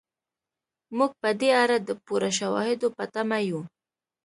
[0.97, 3.61] موږ په دې اړه د پوره شواهدو په تمه یو.